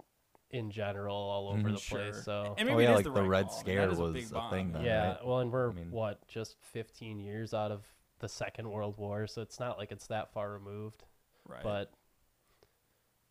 [0.51, 1.75] in general all over Mhm.
[1.75, 1.99] the sure.
[1.99, 2.25] place.
[2.25, 3.55] So, And Oh maybe it yeah, like the the right Red call.
[3.55, 4.85] I mean, Scare a was a thing then.
[4.85, 5.09] yeah.
[5.15, 5.27] right?
[5.27, 7.85] Well, and we're, I mean- what, just 15 years out of
[8.21, 9.27] the Second World War.
[9.27, 11.05] So it's not like it's that far removed.
[11.49, 11.63] right.
[11.63, 11.93] But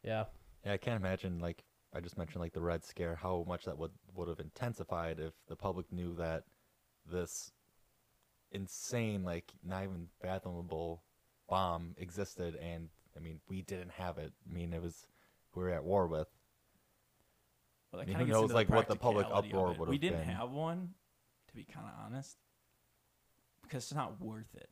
[0.03, 0.25] yeah.
[0.65, 3.77] Yeah, I can't imagine like I just mentioned like the Red Scare, how much that
[3.77, 6.43] would would have intensified if the public knew that
[7.05, 7.51] this
[8.51, 11.03] insane, like not even fathomable
[11.47, 14.33] bomb existed, and I mean we didn't have it.
[14.49, 15.07] I mean it was
[15.53, 16.27] we were at war with.
[17.95, 19.79] Well, that I mean, who knows, like, what the public practicality of uproar it.
[19.79, 20.35] would We have didn't been.
[20.35, 20.93] have one,
[21.47, 22.37] to be kind of honest,
[23.63, 24.69] because it's not worth it.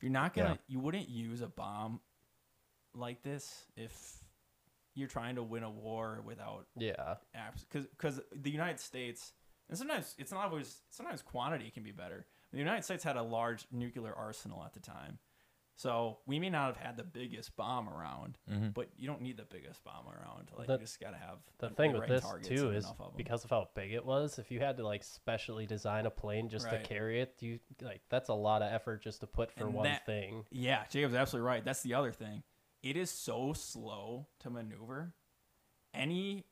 [0.00, 0.58] You're not gonna.
[0.66, 2.00] You wouldn't use a bomb
[2.94, 4.24] like this if
[4.94, 7.16] you're trying to win a war without Yeah.
[7.34, 9.32] apps because because the United States
[9.68, 12.26] and sometimes it's not always sometimes quantity can be better.
[12.52, 15.18] The United States had a large nuclear arsenal at the time,
[15.76, 18.72] so we may not have had the biggest bomb around, Mhm.
[18.74, 20.50] but you don't need the biggest bomb around.
[20.56, 23.44] Like The- you just gotta have The thing with right this too is of because
[23.44, 26.66] of how big it was, if you had to like specially design a plane just
[26.66, 26.78] Right.
[26.82, 29.74] to carry it, you like that's a lot of effort just to put for And
[29.74, 30.46] one that- thing.
[30.50, 31.64] Yeah, Jacob's absolutely right.
[31.64, 32.44] That's the other thing.
[32.82, 35.14] It is so slow to maneuver.
[35.94, 36.44] Any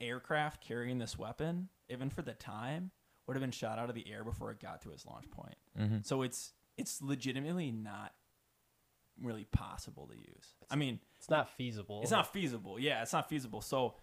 [0.00, 2.92] aircraft carrying this weapon, even for the time,
[3.26, 5.56] would have been shot out of the air before it got to its launch point.
[5.76, 6.04] Mhm.
[6.04, 8.14] So it's it's legitimately not
[9.20, 10.54] really possible to use.
[10.70, 12.00] I mean, It's not feasible.
[12.02, 12.78] it's not feasible.
[12.78, 13.60] Yeah, it's not feasible.
[13.62, 13.94] So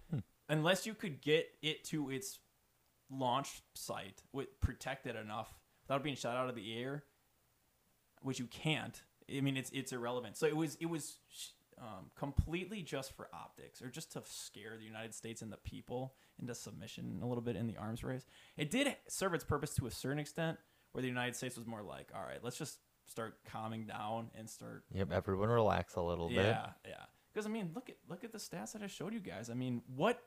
[0.49, 2.39] unless you could get it to its
[3.11, 5.53] launch site with protected enough
[5.87, 7.03] without being shot out of the air,
[8.21, 9.01] which you can't.
[9.35, 10.37] I mean, it's it's irrelevant.
[10.37, 11.17] So it was it was
[11.77, 16.13] um, completely just for optics or just to scare the United States and the people
[16.39, 18.25] into submission a little bit in the arms race.
[18.57, 20.57] It did serve its purpose to a certain extent,
[20.91, 24.49] where the United States was more like, all right, let's just start calming down and
[24.49, 26.37] start Yep, everyone relax a little bit.
[26.37, 27.03] yeah, yeah.
[27.33, 29.49] Because I mean, look at look at the stats that I showed you guys.
[29.49, 30.21] I mean, what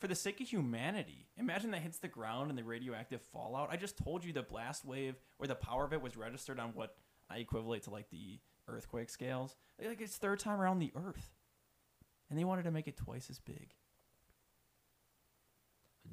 [0.00, 1.28] for the sake of humanity?
[1.36, 3.68] Imagine that hits the ground and the radioactive fallout.
[3.70, 6.70] I just told you the blast wave or the power of it was registered on
[6.74, 6.96] what
[7.30, 9.56] I equivalent to like the earthquake scales.
[9.82, 11.30] Like it's third time around the Earth,
[12.30, 13.74] and they wanted to make it twice as big.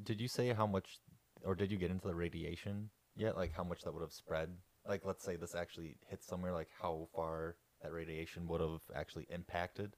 [0.04, 0.99] Did you say how much,
[1.43, 3.36] or did you get into the radiation yet?
[3.38, 4.49] Like how much that would have spread?
[4.89, 9.28] Like let's say this actually hit somewhere, like how far that radiation would have actually
[9.30, 9.95] impacted?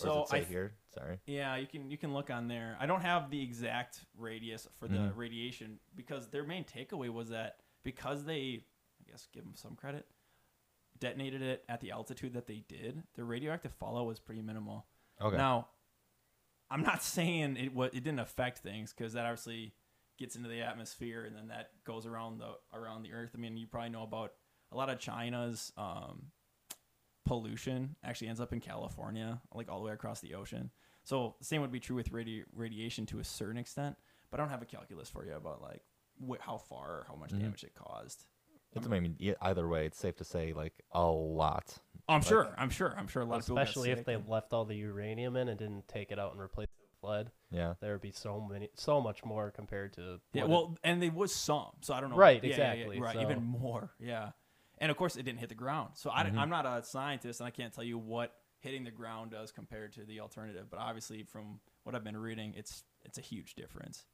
[0.00, 0.72] Or So does it say I th- here?
[0.92, 1.20] Sorry.
[1.26, 2.76] Yeah, you can you can look on there.
[2.80, 5.16] I don't have the exact radius for the Mhm.
[5.16, 8.64] radiation because their main takeaway was that because they,
[9.06, 10.06] I guess, give them some credit,
[10.98, 14.86] detonated it at the altitude that they did, the radioactive fallout was pretty minimal.
[15.20, 15.36] Okay.
[15.36, 15.68] Now,
[16.70, 19.74] I'm not saying it was it didn't affect things because that obviously
[20.18, 23.30] gets into the atmosphere and then that goes around the around the Earth.
[23.34, 24.32] I mean, you probably know about
[24.72, 26.26] a lot of China's um,
[27.26, 30.70] pollution actually ends up in California, like all the way across the ocean.
[31.04, 33.96] So the same would be true with radi- radiation to a certain extent,
[34.30, 35.82] but I don't have a calculus for you about like
[36.26, 37.40] wh- how far or how much Mhm.
[37.40, 38.26] damage it caused.
[38.72, 41.78] It's, I mean, either way, it's safe to say like a lot.
[42.08, 42.54] I'm Like- sure.
[42.58, 42.94] I'm sure.
[42.98, 43.58] I'm sure a lot of people.
[43.58, 46.68] especially if they left all the uranium in and didn't take it out and replace
[46.80, 47.30] it with lead.
[47.50, 47.74] Yeah.
[47.80, 50.20] There would be so many, so much more compared to.
[50.32, 52.16] Yeah, what it- well, and there was some, so I don't know.
[52.16, 53.92] Right, Yeah, yeah, yeah, exactly, right, so- even more.
[54.00, 54.32] Yeah,
[54.78, 55.96] and of course it didn't hit the ground.
[55.96, 56.36] So I, Mhm.
[56.36, 59.92] am not a scientist, and I can't tell you what hitting the ground does compared
[59.92, 60.68] to the alternative.
[60.70, 64.06] But obviously, from what I've been reading, it's it's a huge difference.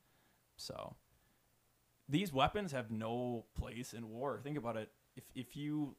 [0.56, 0.96] So
[2.08, 4.40] these weapons have no place in war.
[4.42, 4.92] Think about it.
[5.16, 5.96] If if you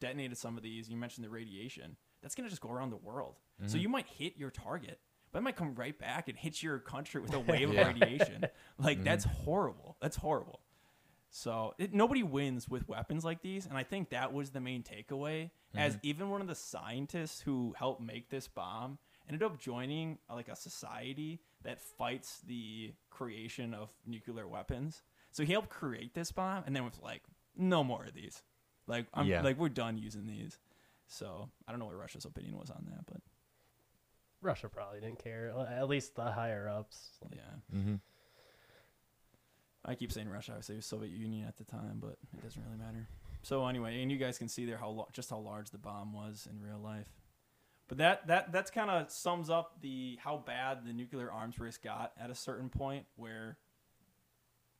[0.00, 1.96] detonated some of these, you mentioned the radiation.
[2.20, 3.40] That's gonna just go around the world.
[3.66, 3.80] So Mhm.
[3.80, 5.00] you might hit your target,
[5.34, 7.80] but it might come right back and hit your country with a wave Yeah.
[7.82, 8.48] of radiation.
[8.78, 9.04] Like Mhm.
[9.04, 9.96] that's horrible.
[10.00, 10.60] That's horrible.
[11.30, 14.84] So it, nobody wins with weapons like these, and I think that was the main
[14.84, 15.50] takeaway.
[15.76, 20.46] As even one of the scientists who helped make this bomb ended up joining like
[20.48, 25.02] a society that fights the creation of nuclear weapons.
[25.32, 27.22] So he helped create this bomb, and then was like,
[27.56, 28.44] "No more of these.
[28.86, 29.42] Like, I'm Yeah.
[29.42, 30.60] like we're done using these."
[31.08, 33.20] So I don't know what Russia's opinion was on that, but
[34.44, 35.52] Russia probably didn't care.
[35.70, 37.10] At least the higher ups.
[37.22, 37.76] Like, yeah.
[37.78, 37.94] Mm-hmm.
[39.84, 40.52] I keep saying Russia.
[40.52, 43.06] I would say Soviet Union at the time, but it doesn't really matter.
[43.42, 46.12] So anyway, and you guys can see there how lo- just how large the bomb
[46.14, 47.08] was in real life.
[47.88, 51.76] But that that that's kind of sums up the how bad the nuclear arms race
[51.76, 53.58] got at a certain point where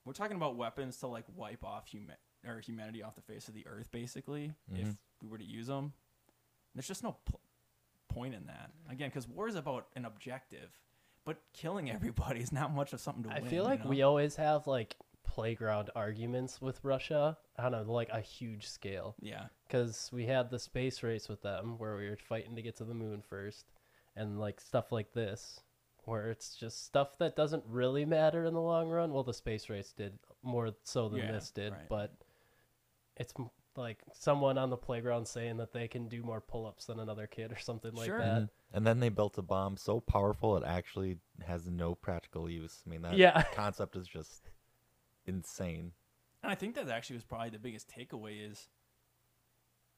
[0.07, 3.55] we're talking about weapons to like wipe off human or humanity off the face of
[3.55, 4.96] the earth, basically, if Mhm.
[5.22, 5.92] we were to use them.
[6.74, 7.40] There's just no pl-
[8.14, 10.70] point in that again because war is about an objective,
[11.24, 13.35] but killing everybody is not much of something to do.
[13.35, 13.50] I win.
[13.50, 13.90] feel you like know?
[13.90, 19.46] we always have like playground arguments with Russia on a like a huge scale yeah.
[19.66, 22.85] because we had the space race with them where we were fighting to get to
[22.85, 23.66] the moon first,
[24.16, 25.61] and like stuff like this
[26.05, 29.12] where it's just stuff that doesn't really matter in the long run.
[29.12, 31.88] Well, the space race did more so than Yeah, this did, right.
[31.88, 32.12] but
[33.16, 33.33] it's
[33.76, 37.52] like someone on the playground saying that they can do more pull-ups than another kid
[37.52, 38.18] or something like Sure.
[38.18, 38.34] that.
[38.42, 38.76] Mm-hmm.
[38.76, 42.82] And then they built a bomb so powerful it actually has no practical use.
[42.87, 43.42] I mean, that Yeah.
[43.54, 44.50] concept is just
[45.26, 45.92] insane.
[46.42, 48.68] And I think that actually was probably the biggest takeaway is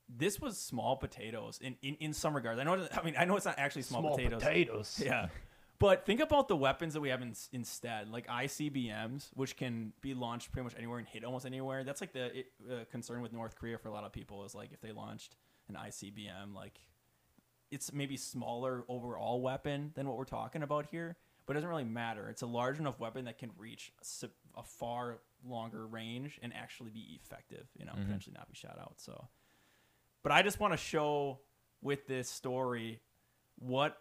[0.08, 2.60] this was small potatoes in, in, in some regards.
[2.60, 4.42] I know I mean I know it's not actually small, potatoes.
[4.42, 5.02] potatoes.
[5.04, 5.28] Yeah.
[5.78, 10.14] But think about the weapons that we have in, instead, like ICBMs, which can be
[10.14, 11.84] launched pretty much anywhere and hit almost anywhere.
[11.84, 14.54] That's like the it, uh, concern with North Korea for a lot of people is
[14.54, 15.36] like if they launched
[15.68, 16.78] an ICBM, like
[17.70, 21.84] it's maybe smaller overall weapon than what we're talking about here, but it doesn't really
[21.84, 22.28] matter.
[22.30, 23.92] It's a large enough weapon that can reach
[24.56, 27.66] a far longer range and actually be effective.
[27.76, 28.04] You know, Mhm.
[28.04, 28.94] potentially not be shot out.
[29.00, 29.28] So,
[30.22, 31.40] but I just want to show
[31.82, 33.00] with this story
[33.58, 34.00] what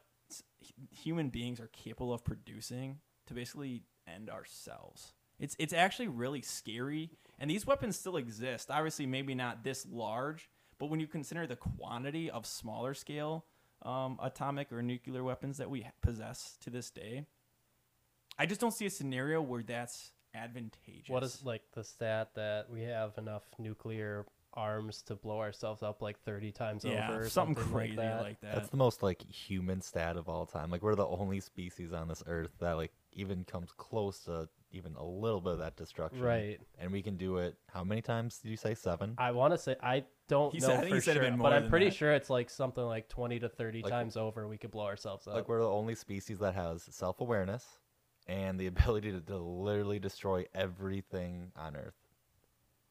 [0.91, 5.13] human beings are capable of producing to basically end ourselves.
[5.39, 8.71] It's it's actually really scary, and these weapons still exist.
[8.71, 13.45] Obviously, maybe not this large, but when you consider the quantity of smaller scale
[13.81, 17.25] um, atomic or nuclear weapons that we possess to this day,
[18.39, 21.09] I just don't see a scenario where that's advantageous.
[21.09, 26.01] What is like the stat that we have enough nuclear arms to blow ourselves up
[26.01, 27.21] like 30 times yeah, over?
[27.23, 28.55] Or something, something, crazy like that.
[28.55, 30.69] That's the most like human stat of all time.
[30.71, 34.95] Like we're the only species on this earth that like even comes close to even
[34.95, 36.21] a little bit of that destruction.
[36.21, 36.59] Right.
[36.79, 37.55] And we can do it.
[37.73, 38.73] How many times did you say?
[38.75, 39.15] Seven.
[39.17, 41.53] I want to say I don't He know said- for he said sure, been but
[41.53, 41.95] I'm pretty that.
[41.95, 45.27] sure it's like something like 20 to 30 Like- times over we could blow ourselves
[45.27, 45.35] up.
[45.35, 47.65] Like we're the only species that has self awareness
[48.27, 51.93] and the ability to, to literally destroy everything on Earth.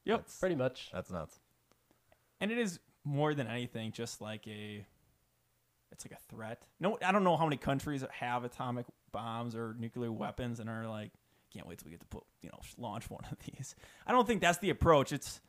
[0.04, 0.18] Yep.
[0.20, 0.90] That's, pretty much.
[0.92, 1.40] that's nuts.
[2.44, 4.86] And it is more than anything just like a
[5.90, 6.66] it's like a threat.
[6.78, 10.86] No i don't know how many countries have atomic bombs or nuclear weapons and are
[10.86, 11.10] like
[11.52, 13.74] can't wait till we get to put you know launch one of these.
[14.06, 15.12] I don't think that's the approach.
[15.12, 15.40] It's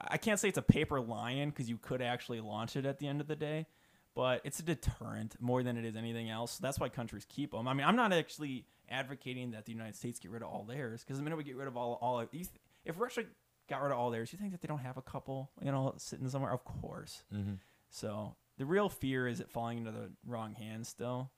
[0.00, 3.08] i can't say it's a paper lion because you could actually launch it at the
[3.08, 3.66] end of the day
[4.14, 6.58] but it's a deterrent more than it is anything else.
[6.58, 10.18] That's why countries keep them i mean i'm not actually advocating that the united states
[10.20, 12.30] get rid of all theirs because the minute we get rid of all all of
[12.30, 12.50] these
[12.84, 13.24] if russia
[13.68, 15.94] got rid of all theirs you think that they don't have a couple you know
[15.98, 17.54] sitting somewhere of course Mm-hmm.
[17.90, 21.30] so the real fear is it falling into the wrong hands still.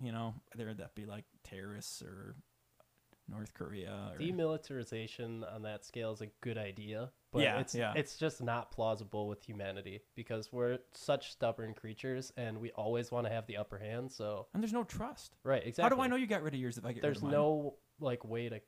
[0.00, 2.36] You know, whether that be like terrorists or
[3.28, 7.92] North Korea or Demilitarization on that scale is a good idea, but Yeah, it's yeah.
[7.96, 13.26] it's just not plausible with humanity because we're such stubborn creatures and we always want
[13.26, 14.10] to have the upper hand.
[14.12, 15.36] So and there's no trust.
[15.42, 15.82] right, exactly.
[15.82, 17.32] How do I know you got rid of yours if I get There's rid of
[17.32, 17.32] mine?
[17.32, 18.60] no like way to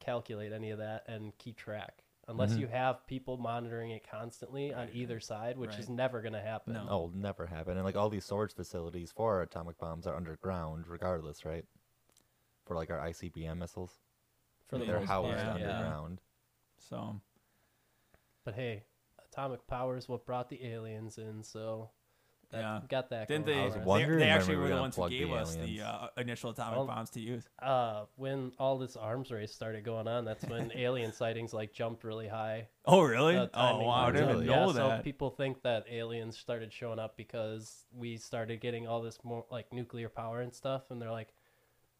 [0.00, 2.58] calculate any of that and keep track unless Mhm.
[2.58, 4.96] you have people monitoring it constantly on Mm-hmm.
[4.98, 5.78] Either side, which right.
[5.78, 6.74] is never going to happen.
[6.74, 6.86] No.
[6.88, 7.76] Oh, never happen.
[7.76, 11.64] And like all these storage facilities for our atomic bombs are underground, regardless, right?
[12.66, 13.98] For like our ICBM missiles,
[14.66, 15.54] For the they're housed yeah.
[15.54, 16.20] underground.
[16.76, 17.20] So
[18.44, 18.84] But hey,
[19.30, 21.90] atomic power is what brought the aliens in, so
[22.50, 22.80] that, Yeah.
[22.88, 23.28] got that.
[23.28, 23.62] didn't going they?
[23.62, 24.06] I was.
[24.08, 26.50] They, they actually were were the ones who plug the gave us the uh, initial
[26.50, 27.44] atomic Well, bombs to use.
[27.62, 32.04] uh, when all this arms race started going on, that's when alien sightings like jumped
[32.04, 32.68] really high.
[32.86, 33.36] Oh really?
[33.36, 33.90] oh wow!
[34.06, 34.44] I didn't Really?
[34.44, 38.86] even yeah, know so people think that aliens started showing up because we started getting
[38.88, 41.34] all this more like nuclear power and stuff, and they're like,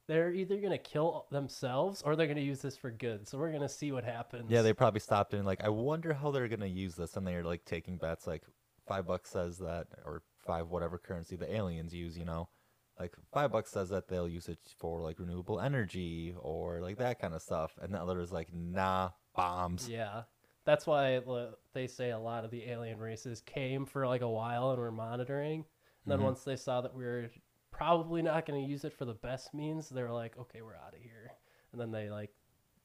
[0.07, 3.29] they're either gonna kill themselves or they're gonna use this for good.
[3.29, 4.51] So we're gonna see what happens.
[4.51, 7.45] Yeah, they probably stopped and like, I wonder how they're gonna use this, and they're
[7.45, 8.27] like taking bets.
[8.27, 8.43] Like,
[8.87, 12.17] five bucks says that, or five whatever currency the aliens use.
[12.19, 12.49] You know,
[12.99, 17.21] like five bucks says that they'll use it for like renewable energy or like that
[17.21, 19.89] kind of stuff, and the other is like, nah, bombs.
[19.89, 20.23] Yeah.
[20.65, 21.21] That's why
[21.73, 24.93] they say a lot of the alien races came for like a while and were
[24.93, 25.65] monitoring.
[26.05, 26.25] And then Mhm.
[26.25, 27.31] once they saw that we were
[27.71, 30.75] probably not going to use it for the best means, they were like, okay, we're
[30.75, 31.31] out of here.
[31.73, 32.35] And then they like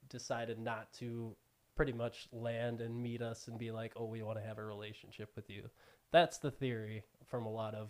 [0.08, 1.36] decided not to
[1.76, 4.64] pretty much land and meet us and be like, oh, we want to have a
[4.64, 5.70] relationship with you.
[6.12, 7.90] That's the theory from a lot of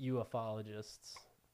[0.00, 1.12] ufologists.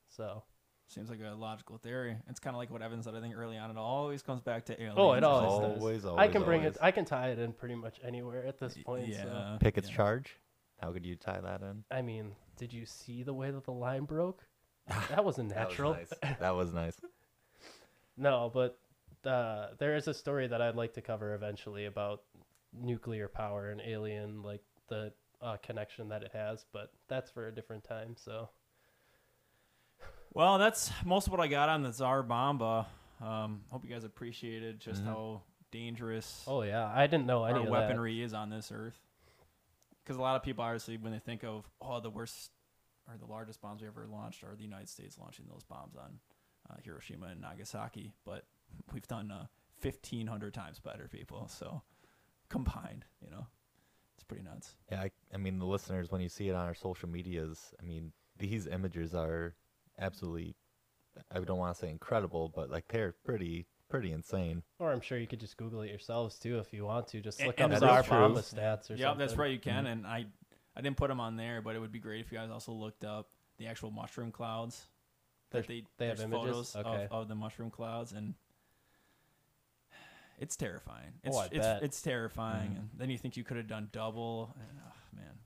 [0.08, 0.44] So,
[0.86, 2.16] Seems like a logical theory.
[2.30, 3.16] It's kind of like what Evan said.
[3.16, 4.94] I think early on, it always comes back to aliens.
[4.96, 6.14] oh, it always, Always, does.
[6.16, 6.76] I can bring always.
[6.76, 6.80] it.
[6.80, 9.08] I can tie it in pretty much anywhere at this point.
[9.08, 9.24] Yeah.
[9.24, 9.56] So.
[9.60, 9.96] Pickett's yeah.
[9.96, 10.36] charge.
[10.80, 11.82] How could you tie that in?
[11.90, 14.46] I mean, did you see the way that the line broke?
[15.10, 15.92] That wasn't natural.
[15.92, 16.38] That was nice.
[16.38, 17.00] that was nice.
[18.16, 18.78] no, but
[19.28, 22.22] uh, there is a story that I'd like to cover eventually about
[22.72, 26.64] nuclear power and alien, like the uh, connection that it has.
[26.72, 28.14] But that's for a different time.
[28.16, 28.48] So
[30.32, 32.86] Well, that's most of what I got on the Tsar Bomba.
[33.20, 35.06] Um, hope you guys appreciated just Mhm.
[35.06, 38.98] how dangerous oh yeah, I didn't know any our of weaponry is on this earth.
[40.02, 42.52] Because a lot of people, obviously, when they think of oh, the worst
[43.08, 46.20] or the largest bombs we ever launched are the United States launching those bombs on
[46.70, 48.44] uh, Hiroshima and Nagasaki, but
[48.92, 49.46] we've done uh,
[49.78, 51.48] fifteen hundred times better, people.
[51.48, 51.82] So
[52.48, 53.57] combined, you know, it's
[54.28, 54.74] pretty nuts.
[54.92, 57.84] Yeah, I, I mean the listeners when you see it on our social medias, I
[57.84, 59.54] mean these images are
[59.98, 60.54] absolutely
[61.32, 64.62] I don't want to say incredible, but like they're pretty pretty insane.
[64.78, 67.20] Or I'm sure you could just Google it yourselves too if you want to.
[67.20, 68.16] Just And- look and up that Tsar is true.
[68.18, 68.98] Bomba stats or something.
[68.98, 69.26] Yeah, something.
[69.26, 69.50] that's right.
[69.50, 69.92] You can, Mhm.
[69.92, 70.26] and I,
[70.76, 72.72] I didn't put them on there, but it would be great if you guys also
[72.72, 74.86] looked up the actual mushroom clouds.
[75.50, 76.72] That they they have images?
[76.72, 77.04] photos Okay.
[77.06, 78.34] of, of the mushroom clouds, and
[80.38, 81.12] it's terrifying.
[81.24, 81.82] Oh, It's I it's, bet.
[81.82, 82.78] it's terrifying, Mhm.
[82.78, 85.38] and then you think you could have done double, and oh, man,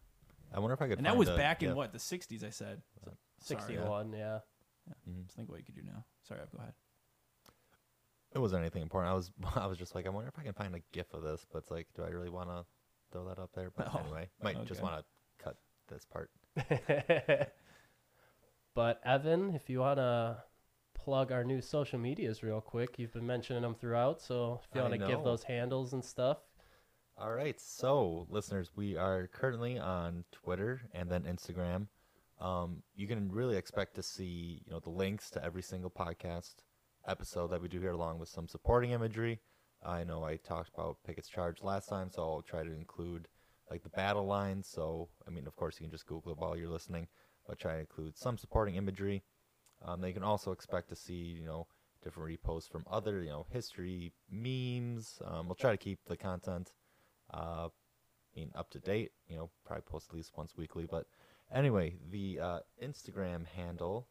[0.52, 0.98] I wonder if I could.
[0.98, 1.76] And that was a back in GIF.
[1.76, 2.44] what the '60s.
[2.44, 2.82] I said.
[3.04, 3.80] So- sorry, yeah.
[3.80, 4.40] 61, yeah.
[5.08, 5.24] Mhm.
[5.24, 6.04] Just think what you could do now.
[6.22, 6.74] Sorry, go ahead.
[8.34, 9.10] It wasn't anything important.
[9.10, 11.22] I was I was just like, I wonder if I can find a GIF of
[11.22, 12.64] this, but it's like, do I really want to
[13.10, 13.70] throw that up there?
[13.70, 15.04] But Oh, anyway, might just want to
[15.44, 15.56] cut
[15.88, 16.30] this part.
[18.74, 20.42] but Evan, if you want to
[21.04, 24.20] plug our new social medias real quick, you've been mentioning them throughout.
[24.20, 26.38] So if you want to give those handles and stuff,
[27.16, 31.86] All right, so listeners, we are currently on Twitter and then Instagram.
[32.40, 36.54] Um, you can really expect to see, you know, the links to every single podcast
[37.06, 39.40] episode that we do here, along with some supporting imagery.
[39.84, 43.28] I know I talked about Pickett's Charge last time, so I'll try to include
[43.70, 44.68] like the battle lines.
[44.68, 47.08] So, I mean, of course, you can just Google it while you're listening,
[47.46, 49.22] but try to include some supporting imagery.
[49.84, 51.66] Um, they can also expect to see, you know,
[52.02, 55.20] different reposts from other, you know, history memes.
[55.24, 56.72] Um, we'll try to keep the content
[57.32, 57.68] uh,
[58.54, 59.12] up to date.
[59.28, 60.86] You know, probably post at least once weekly.
[60.90, 61.06] But
[61.52, 64.08] anyway, the uh, Instagram handle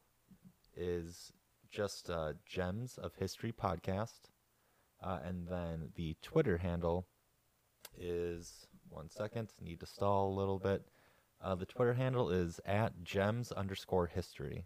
[0.75, 1.31] is
[1.69, 4.29] just uh, Gems of History Podcast,
[5.01, 7.07] uh, and then the Twitter handle
[7.97, 9.49] is one second.
[9.61, 10.87] Need to stall a little bit.
[11.41, 14.65] Uh, the Twitter handle is at Gems underscore History.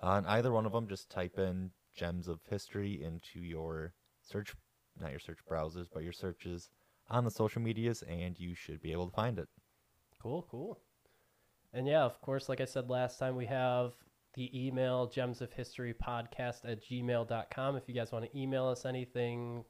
[0.00, 4.54] On either one of them, just type in Gems of History into your search,
[5.00, 6.70] not your search browsers, but your searches
[7.08, 9.48] on the social medias, and you should be able to find it.
[10.20, 10.80] Cool, cool.
[11.72, 13.92] And yeah, of course, like I said last time, we have
[14.34, 17.76] the email gems of history podcast at gmail.com.
[17.76, 19.64] If you guys want to email us anything,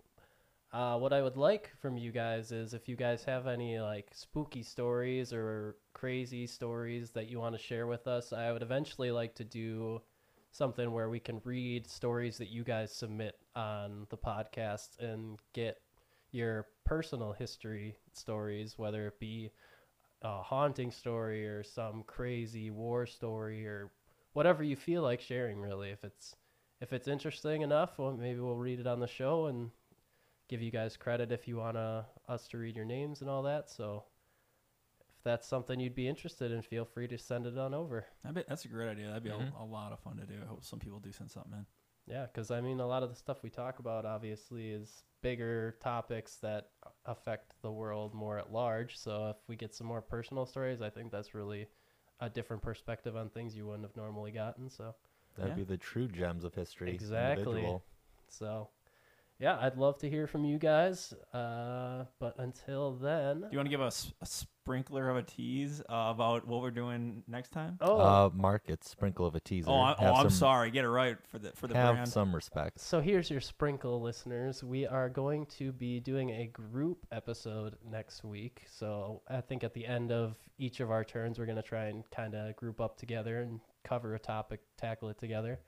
[0.73, 4.09] uh, what I would like from you guys is if you guys have any like
[4.13, 9.11] spooky stories or crazy stories that you want to share with us, I would eventually
[9.13, 10.03] like to do
[10.57, 15.79] something where we can read stories that you guys submit on the podcast and get
[16.33, 19.51] your personal history stories, whether it be
[20.23, 23.93] a haunting story or some crazy war story or
[24.33, 25.91] whatever you feel like sharing really.
[25.91, 26.35] If it's
[26.81, 29.71] if it's interesting enough well maybe we'll read it on the show and
[30.49, 33.71] give you guys credit if you want us to read your names and all that.
[33.71, 34.05] So
[35.27, 38.47] that's something you'd be interested in feel free to send it on over I bet
[38.49, 39.09] that's a great idea.
[39.09, 39.53] That'd be Mhm.
[39.61, 40.39] a, a lot of fun to do.
[40.43, 41.67] I hope some people do send something in.
[42.07, 45.77] yeah because i mean a lot of the stuff we talk about obviously is bigger
[45.83, 46.71] topics that
[47.05, 50.89] affect the world more at large so if we get some more personal stories i
[50.91, 51.67] think that's really
[52.21, 54.95] a different perspective on things you wouldn't have normally gotten so
[55.37, 55.65] That'd Yeah.
[55.65, 56.91] be the true gems of history.
[56.95, 57.43] Exactly.
[57.45, 57.85] individual.
[58.29, 58.71] So,
[59.39, 61.13] yeah, I'd love to hear from you guys.
[61.33, 65.81] Uh, but until then, Do you want to give us a sprinkler of a tease
[65.89, 67.77] uh, about what we're doing next time?
[67.81, 69.71] oh, Uh, Mark, it's sprinkle of a teaser.
[69.71, 70.71] Oh, I, Have oh I'm some- sorry.
[70.71, 72.09] Get it right for the for the Have brand.
[72.09, 72.81] some respect.
[72.81, 74.65] so here's your sprinkle, listeners.
[74.65, 78.63] We are going to be doing a group episode next week.
[78.71, 82.03] So I think at the end of each of our turns, we're gonna try and
[82.11, 85.61] kind of group up together and cover a topic, tackle it together.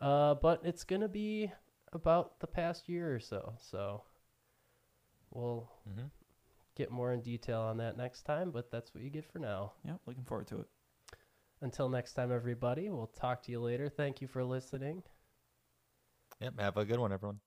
[0.00, 1.50] Uh, but it's gonna be
[1.92, 3.54] about the past year or so.
[3.60, 4.02] So
[5.30, 6.06] we'll hmm
[6.76, 8.50] get more in detail on that next time.
[8.50, 9.72] But that's what you get for now.
[9.84, 10.68] Yep, looking forward to it.
[11.60, 13.88] Until next time, everybody, we'll talk to you later.
[13.88, 15.02] Thank you for listening.
[16.40, 16.60] Yep.
[16.60, 17.40] Have a good one, everyone.